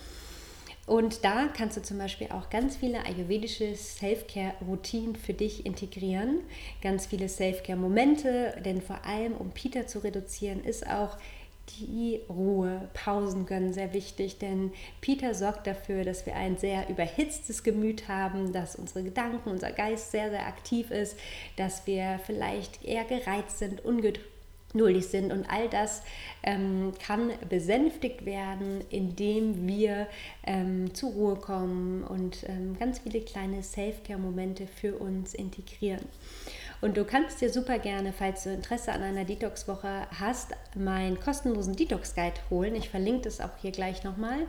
Und 0.88 1.24
da 1.24 1.48
kannst 1.48 1.78
du 1.78 1.82
zum 1.82 1.98
Beispiel 1.98 2.28
auch 2.32 2.52
ganz 2.52 2.78
viele 2.78 3.04
ayurvedische 3.06 3.76
Self-Care-Routinen 3.76 5.16
für 5.16 5.34
dich 5.34 5.66
integrieren. 5.66 6.42
Ganz 6.82 7.08
viele 7.08 7.28
Self-Care-Momente, 7.28 8.62
denn 8.64 8.82
vor 8.82 9.04
allem 9.04 9.34
um 9.34 9.50
Pita 9.50 9.88
zu 9.88 10.04
reduzieren, 10.04 10.64
ist 10.64 10.88
auch 10.88 11.18
die 11.80 12.22
Ruhe, 12.30 12.90
Pausen 12.94 13.46
gönnen 13.46 13.74
sehr 13.74 13.94
wichtig, 13.94 14.38
denn 14.38 14.72
Peter 15.02 15.34
sorgt 15.34 15.68
dafür, 15.68 16.04
dass 16.04 16.26
wir 16.26 16.36
ein 16.36 16.58
sehr 16.58 16.90
überhitztes 16.90 17.64
Gemüt 17.64 18.08
haben, 18.08 18.54
dass 18.54 18.76
unsere 18.76 19.04
Gedanken, 19.04 19.50
unser 19.50 19.72
Geist 19.72 20.12
sehr, 20.12 20.30
sehr 20.30 20.46
aktiv 20.48 20.92
ist, 20.92 21.18
dass 21.56 21.86
wir 21.88 22.20
vielleicht 22.26 22.84
eher 22.84 23.04
gereizt 23.04 23.60
sind, 23.60 23.84
ungeduldig 23.84 25.08
sind 25.08 25.32
und 25.32 25.50
all 25.50 25.68
das 25.70 26.04
ähm, 26.44 26.94
kann 27.06 27.32
besänftigt 27.50 28.26
werden, 28.26 28.82
indem 28.90 29.68
wir 29.68 30.08
ähm, 30.46 30.94
zur 30.94 31.12
Ruhe 31.12 31.36
kommen 31.36 32.04
und 32.04 32.48
ähm, 32.48 32.78
ganz 32.80 33.00
viele 33.00 33.22
kleine 33.22 33.64
Self-Care-Momente 33.64 34.68
für 34.68 34.98
uns 34.98 35.34
integrieren. 35.34 36.06
Und 36.86 36.98
du 36.98 37.04
kannst 37.04 37.42
dir 37.42 37.50
super 37.50 37.80
gerne, 37.80 38.14
falls 38.14 38.44
du 38.44 38.54
Interesse 38.54 38.92
an 38.92 39.02
einer 39.02 39.26
Detox-Woche 39.26 40.06
hast, 40.20 40.52
meinen 40.76 41.20
kostenlosen 41.20 41.76
Detox-Guide 41.76 42.40
holen. 42.52 42.76
Ich 42.76 42.90
verlinke 42.90 43.24
das 43.24 43.42
auch 43.42 43.58
hier 43.60 43.72
gleich 43.72 44.04
nochmal. 44.04 44.46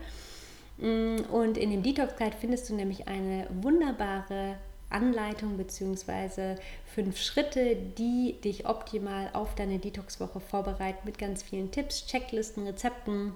Mm, 0.76 1.22
und 1.32 1.56
in 1.56 1.70
dem 1.70 1.82
Detox-Guide 1.82 2.36
findest 2.38 2.68
du 2.68 2.74
nämlich 2.74 3.08
eine 3.08 3.46
wunderbare 3.62 4.56
Anleitung 4.90 5.56
bzw. 5.56 6.56
fünf 6.94 7.18
Schritte, 7.18 7.74
die 7.74 8.36
dich 8.44 8.66
optimal 8.68 9.30
auf 9.32 9.54
deine 9.54 9.78
Detox-Woche 9.78 10.40
vorbereiten 10.40 11.06
mit 11.06 11.16
ganz 11.16 11.42
vielen 11.42 11.70
Tipps, 11.70 12.06
Checklisten, 12.06 12.66
Rezepten. 12.66 13.32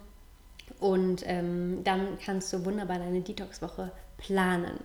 Und 0.78 1.22
ähm, 1.24 1.80
dann 1.84 2.18
kannst 2.22 2.52
du 2.52 2.66
wunderbar 2.66 2.98
deine 2.98 3.22
Detox-Woche 3.22 3.92
planen. 4.18 4.78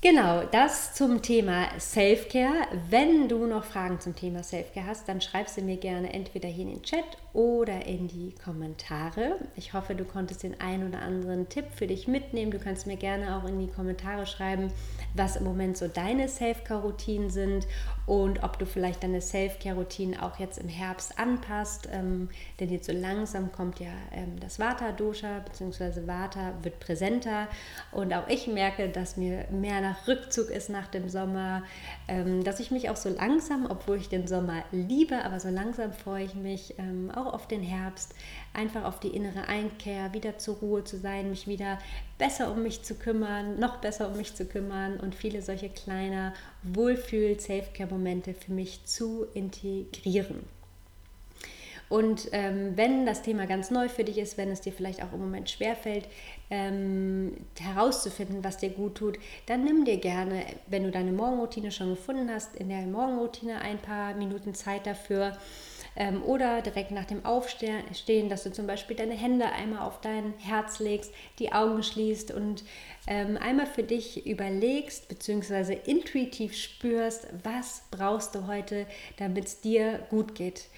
Genau, 0.00 0.44
das 0.44 0.94
zum 0.94 1.22
Thema 1.22 1.70
Self-Care. 1.80 2.68
Wenn 2.88 3.28
du 3.28 3.46
noch 3.46 3.64
Fragen 3.64 3.98
zum 3.98 4.14
Thema 4.14 4.44
Self-Care 4.44 4.86
hast, 4.86 5.08
dann 5.08 5.20
schreib 5.20 5.48
sie 5.48 5.60
mir 5.60 5.76
gerne 5.76 6.12
entweder 6.12 6.48
hier 6.48 6.66
in 6.66 6.74
den 6.74 6.82
Chat 6.84 7.04
oder 7.38 7.86
in 7.86 8.08
die 8.08 8.34
Kommentare. 8.34 9.36
Ich 9.54 9.72
hoffe, 9.72 9.94
du 9.94 10.04
konntest 10.04 10.42
den 10.42 10.60
einen 10.60 10.88
oder 10.88 11.02
anderen 11.02 11.48
Tipp 11.48 11.66
für 11.72 11.86
dich 11.86 12.08
mitnehmen. 12.08 12.50
Du 12.50 12.58
kannst 12.58 12.88
mir 12.88 12.96
gerne 12.96 13.36
auch 13.36 13.48
in 13.48 13.60
die 13.60 13.68
Kommentare 13.68 14.26
schreiben, 14.26 14.72
was 15.14 15.36
im 15.36 15.44
Moment 15.44 15.76
so 15.76 15.86
deine 15.86 16.26
Self-Care-Routinen 16.26 17.30
sind 17.30 17.68
und 18.06 18.42
ob 18.42 18.58
du 18.58 18.66
vielleicht 18.66 19.04
deine 19.04 19.20
Self-Care-Routinen 19.20 20.18
auch 20.18 20.40
jetzt 20.40 20.58
im 20.58 20.66
Herbst 20.66 21.16
anpasst. 21.16 21.88
Ähm, 21.92 22.28
denn 22.58 22.70
jetzt 22.70 22.86
so 22.86 22.92
langsam 22.92 23.52
kommt 23.52 23.78
ja 23.78 23.92
ähm, 24.10 24.40
das 24.40 24.58
Vata-Dosha 24.58 25.38
bzw. 25.38 26.08
Vata 26.08 26.54
wird 26.62 26.80
präsenter 26.80 27.46
und 27.92 28.12
auch 28.14 28.26
ich 28.26 28.48
merke, 28.48 28.88
dass 28.88 29.16
mir 29.16 29.44
mehr 29.52 29.80
nach 29.80 30.08
Rückzug 30.08 30.50
ist 30.50 30.70
nach 30.70 30.88
dem 30.88 31.08
Sommer, 31.08 31.62
ähm, 32.08 32.42
dass 32.42 32.58
ich 32.58 32.72
mich 32.72 32.90
auch 32.90 32.96
so 32.96 33.10
langsam, 33.10 33.66
obwohl 33.70 33.98
ich 33.98 34.08
den 34.08 34.26
Sommer 34.26 34.64
liebe, 34.72 35.24
aber 35.24 35.38
so 35.38 35.50
langsam 35.50 35.92
freue 35.92 36.24
ich 36.24 36.34
mich 36.34 36.74
ähm, 36.78 37.12
auch 37.28 37.34
auf 37.34 37.46
den 37.46 37.62
Herbst, 37.62 38.14
einfach 38.52 38.84
auf 38.84 39.00
die 39.00 39.08
innere 39.08 39.48
Einkehr, 39.48 40.12
wieder 40.12 40.38
zur 40.38 40.56
Ruhe 40.56 40.84
zu 40.84 40.98
sein, 40.98 41.30
mich 41.30 41.46
wieder 41.46 41.78
besser 42.18 42.50
um 42.50 42.62
mich 42.62 42.82
zu 42.82 42.94
kümmern, 42.94 43.58
noch 43.58 43.76
besser 43.76 44.08
um 44.08 44.16
mich 44.16 44.34
zu 44.34 44.46
kümmern 44.46 44.98
und 44.98 45.14
viele 45.14 45.42
solche 45.42 45.68
kleiner 45.68 46.34
Wohlfühl-Safe-Care-Momente 46.62 48.34
für 48.34 48.52
mich 48.52 48.84
zu 48.84 49.26
integrieren. 49.34 50.44
Und 51.88 52.28
ähm, 52.32 52.72
wenn 52.76 53.06
das 53.06 53.22
Thema 53.22 53.46
ganz 53.46 53.70
neu 53.70 53.88
für 53.88 54.04
dich 54.04 54.18
ist, 54.18 54.36
wenn 54.36 54.50
es 54.50 54.60
dir 54.60 54.72
vielleicht 54.72 55.02
auch 55.02 55.12
im 55.14 55.20
Moment 55.20 55.48
schwerfällt, 55.48 56.06
ähm, 56.50 57.32
herauszufinden, 57.58 58.44
was 58.44 58.58
dir 58.58 58.70
gut 58.70 58.96
tut, 58.96 59.18
dann 59.46 59.64
nimm 59.64 59.86
dir 59.86 59.96
gerne, 59.96 60.44
wenn 60.66 60.84
du 60.84 60.90
deine 60.90 61.12
Morgenroutine 61.12 61.72
schon 61.72 61.90
gefunden 61.90 62.30
hast, 62.30 62.56
in 62.56 62.68
der 62.68 62.82
Morgenroutine 62.82 63.60
ein 63.62 63.78
paar 63.78 64.14
Minuten 64.14 64.54
Zeit 64.54 64.86
dafür. 64.86 65.36
Ähm, 65.96 66.22
oder 66.22 66.62
direkt 66.62 66.90
nach 66.90 67.04
dem 67.04 67.24
Aufstehen, 67.24 68.28
dass 68.28 68.44
du 68.44 68.52
zum 68.52 68.66
Beispiel 68.66 68.96
deine 68.96 69.14
Hände 69.14 69.46
einmal 69.46 69.86
auf 69.86 70.00
dein 70.00 70.34
Herz 70.38 70.78
legst, 70.78 71.12
die 71.38 71.52
Augen 71.52 71.82
schließt 71.82 72.30
und 72.30 72.64
ähm, 73.06 73.36
einmal 73.36 73.66
für 73.66 73.82
dich 73.82 74.26
überlegst, 74.26 75.08
beziehungsweise 75.08 75.72
intuitiv 75.74 76.56
spürst, 76.56 77.26
was 77.42 77.82
brauchst 77.90 78.34
du 78.34 78.46
heute, 78.46 78.86
damit 79.16 79.46
es 79.46 79.60
dir 79.60 80.06
gut 80.10 80.34
geht. 80.34 80.68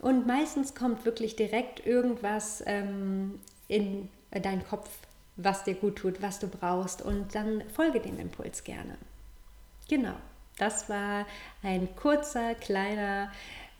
Und 0.00 0.26
meistens 0.26 0.74
kommt 0.74 1.04
wirklich 1.04 1.36
direkt 1.36 1.86
irgendwas 1.86 2.62
ähm, 2.66 3.38
in 3.68 4.08
deinen 4.30 4.64
Kopf, 4.66 4.90
was 5.36 5.64
dir 5.64 5.74
gut 5.74 5.96
tut, 5.96 6.20
was 6.20 6.38
du 6.38 6.48
brauchst. 6.48 7.02
Und 7.02 7.34
dann 7.34 7.62
folge 7.70 8.00
dem 8.00 8.18
Impuls 8.18 8.64
gerne. 8.64 8.96
Genau, 9.88 10.14
das 10.58 10.88
war 10.88 11.26
ein 11.62 11.94
kurzer, 11.96 12.54
kleiner 12.54 13.30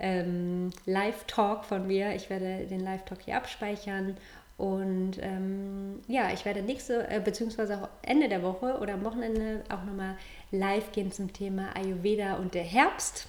ähm, 0.02 0.70
Live-Talk 0.84 1.64
von 1.64 1.86
mir. 1.86 2.14
Ich 2.14 2.28
werde 2.28 2.66
den 2.66 2.80
Live-Talk 2.80 3.22
hier 3.24 3.36
abspeichern. 3.36 4.16
Und 4.58 5.12
ähm, 5.20 6.00
ja, 6.08 6.30
ich 6.32 6.44
werde 6.44 6.62
nächste, 6.62 7.08
äh, 7.08 7.20
beziehungsweise 7.20 7.82
auch 7.82 7.88
Ende 8.02 8.28
der 8.28 8.42
Woche 8.42 8.78
oder 8.80 8.94
am 8.94 9.04
Wochenende 9.04 9.64
auch 9.70 9.84
nochmal 9.84 10.16
live 10.50 10.92
gehen 10.92 11.10
zum 11.10 11.32
Thema 11.32 11.74
Ayurveda 11.74 12.34
und 12.34 12.54
der 12.54 12.62
Herbst 12.62 13.26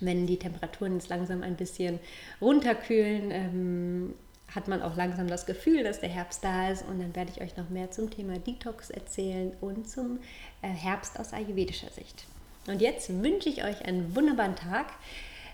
wenn 0.00 0.26
die 0.26 0.38
Temperaturen 0.38 0.94
jetzt 0.94 1.08
langsam 1.08 1.42
ein 1.42 1.56
bisschen 1.56 1.98
runterkühlen, 2.40 3.30
ähm, 3.30 4.14
hat 4.54 4.68
man 4.68 4.82
auch 4.82 4.96
langsam 4.96 5.26
das 5.26 5.46
Gefühl, 5.46 5.82
dass 5.82 6.00
der 6.00 6.08
Herbst 6.08 6.44
da 6.44 6.70
ist. 6.70 6.84
Und 6.86 7.00
dann 7.00 7.14
werde 7.16 7.32
ich 7.34 7.40
euch 7.42 7.56
noch 7.56 7.70
mehr 7.70 7.90
zum 7.90 8.10
Thema 8.10 8.38
Detox 8.38 8.90
erzählen 8.90 9.52
und 9.60 9.88
zum 9.88 10.18
äh, 10.62 10.68
Herbst 10.68 11.18
aus 11.18 11.32
ayurvedischer 11.32 11.90
Sicht. 11.90 12.24
Und 12.66 12.80
jetzt 12.80 13.10
wünsche 13.22 13.48
ich 13.48 13.64
euch 13.64 13.84
einen 13.84 14.14
wunderbaren 14.14 14.56
Tag. 14.56 14.86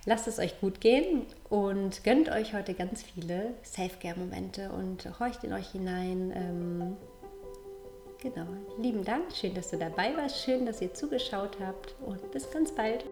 Lasst 0.07 0.27
es 0.27 0.39
euch 0.39 0.59
gut 0.61 0.81
gehen 0.81 1.27
und 1.51 2.05
gönnt 2.05 2.31
euch 2.31 2.55
heute 2.55 2.73
ganz 2.73 3.03
viele 3.03 3.55
Self-Care-Momente 3.65 4.71
und 4.71 5.21
horcht 5.21 5.45
in 5.45 5.53
euch 5.53 5.69
hinein. 5.73 6.33
Ähm, 6.35 6.97
genau, 8.23 8.47
lieben 8.79 9.05
Dank, 9.05 9.31
schön, 9.35 9.55
dass 9.55 9.71
du 9.71 9.77
dabei 9.77 10.17
warst, 10.17 10.43
schön, 10.43 10.65
dass 10.65 10.81
ihr 10.81 10.95
zugeschaut 10.95 11.59
habt 11.61 11.95
und 12.01 12.31
bis 12.31 12.51
ganz 12.51 12.73
bald. 12.73 13.05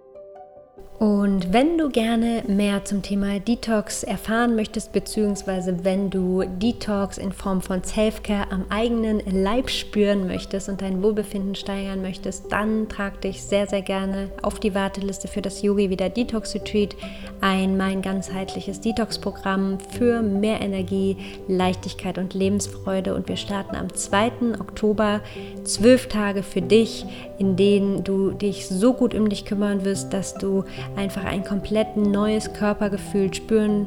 Und 0.98 1.52
wenn 1.52 1.78
du 1.78 1.90
gerne 1.90 2.42
mehr 2.48 2.84
zum 2.84 3.02
Thema 3.02 3.38
Detox 3.38 4.02
erfahren 4.02 4.56
möchtest, 4.56 4.90
beziehungsweise 4.92 5.84
wenn 5.84 6.10
du 6.10 6.42
Detox 6.42 7.18
in 7.18 7.30
Form 7.30 7.62
von 7.62 7.84
Self-Care 7.84 8.50
am 8.50 8.64
eigenen 8.68 9.22
Leib 9.30 9.70
spüren 9.70 10.26
möchtest 10.26 10.68
und 10.68 10.82
dein 10.82 11.00
Wohlbefinden 11.00 11.54
steigern 11.54 12.02
möchtest, 12.02 12.50
dann 12.50 12.88
trag 12.88 13.20
dich 13.20 13.44
sehr, 13.44 13.68
sehr 13.68 13.82
gerne 13.82 14.30
auf 14.42 14.58
die 14.58 14.74
Warteliste 14.74 15.28
für 15.28 15.40
das 15.40 15.62
Yogi 15.62 15.88
Wieder 15.88 16.08
Detox 16.08 16.56
Retreat 16.56 16.96
ein, 17.40 17.76
mein 17.76 18.02
ganzheitliches 18.02 18.80
Detox-Programm 18.80 19.78
für 19.92 20.22
mehr 20.22 20.60
Energie, 20.60 21.16
Leichtigkeit 21.46 22.18
und 22.18 22.34
Lebensfreude. 22.34 23.14
Und 23.14 23.28
wir 23.28 23.36
starten 23.36 23.76
am 23.76 23.94
2. 23.94 24.32
Oktober 24.58 25.20
zwölf 25.62 26.08
Tage 26.08 26.42
für 26.42 26.62
dich, 26.62 27.06
in 27.38 27.54
denen 27.54 28.02
du 28.02 28.32
dich 28.32 28.66
so 28.66 28.92
gut 28.92 29.14
um 29.14 29.28
dich 29.28 29.44
kümmern 29.44 29.84
wirst, 29.84 30.12
dass 30.12 30.34
du 30.34 30.64
einfach 30.96 31.24
ein 31.24 31.44
komplett 31.44 31.96
neues 31.96 32.52
Körpergefühl 32.52 33.32
spüren 33.32 33.86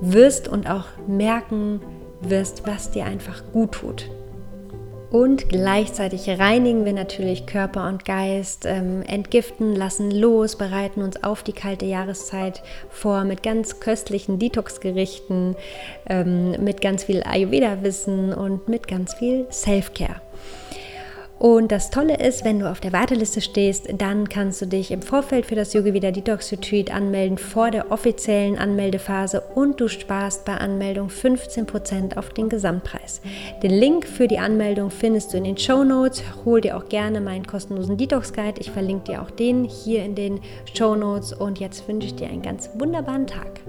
wirst 0.00 0.48
und 0.48 0.68
auch 0.68 0.86
merken 1.06 1.80
wirst, 2.20 2.66
was 2.66 2.90
dir 2.90 3.04
einfach 3.04 3.42
gut 3.52 3.72
tut. 3.72 4.10
Und 5.10 5.48
gleichzeitig 5.48 6.28
reinigen 6.28 6.84
wir 6.84 6.92
natürlich 6.92 7.44
Körper 7.46 7.88
und 7.88 8.04
Geist, 8.04 8.64
ähm, 8.64 9.02
entgiften, 9.02 9.74
lassen 9.74 10.12
los, 10.12 10.54
bereiten 10.56 11.02
uns 11.02 11.24
auf 11.24 11.42
die 11.42 11.52
kalte 11.52 11.84
Jahreszeit 11.84 12.62
vor 12.90 13.24
mit 13.24 13.42
ganz 13.42 13.80
köstlichen 13.80 14.38
Detox-Gerichten, 14.38 15.56
ähm, 16.08 16.52
mit 16.62 16.80
ganz 16.80 17.04
viel 17.04 17.24
Ayurveda-Wissen 17.24 18.32
und 18.32 18.68
mit 18.68 18.86
ganz 18.86 19.14
viel 19.14 19.46
Self-Care. 19.50 20.20
Und 21.40 21.72
das 21.72 21.88
Tolle 21.88 22.18
ist, 22.18 22.44
wenn 22.44 22.58
du 22.58 22.70
auf 22.70 22.80
der 22.80 22.92
Warteliste 22.92 23.40
stehst, 23.40 23.88
dann 23.96 24.28
kannst 24.28 24.60
du 24.60 24.66
dich 24.66 24.90
im 24.90 25.00
Vorfeld 25.00 25.46
für 25.46 25.54
das 25.54 25.72
Yoga 25.72 25.94
Vida 25.94 26.10
Detox 26.10 26.52
Retreat 26.52 26.94
anmelden 26.94 27.38
vor 27.38 27.70
der 27.70 27.90
offiziellen 27.90 28.58
Anmeldephase 28.58 29.40
und 29.54 29.80
du 29.80 29.88
sparst 29.88 30.44
bei 30.44 30.52
Anmeldung 30.52 31.08
15% 31.08 32.18
auf 32.18 32.28
den 32.34 32.50
Gesamtpreis. 32.50 33.22
Den 33.62 33.70
Link 33.70 34.06
für 34.06 34.28
die 34.28 34.38
Anmeldung 34.38 34.90
findest 34.90 35.32
du 35.32 35.38
in 35.38 35.44
den 35.44 35.56
Show 35.56 35.82
Notes. 35.82 36.22
Hol 36.44 36.60
dir 36.60 36.76
auch 36.76 36.90
gerne 36.90 37.22
meinen 37.22 37.46
kostenlosen 37.46 37.96
Detox 37.96 38.34
Guide. 38.34 38.60
Ich 38.60 38.70
verlinke 38.70 39.12
dir 39.12 39.22
auch 39.22 39.30
den 39.30 39.64
hier 39.64 40.04
in 40.04 40.14
den 40.14 40.40
Show 40.74 40.94
Notes 40.94 41.32
und 41.32 41.58
jetzt 41.58 41.88
wünsche 41.88 42.08
ich 42.08 42.16
dir 42.16 42.28
einen 42.28 42.42
ganz 42.42 42.68
wunderbaren 42.74 43.26
Tag. 43.26 43.60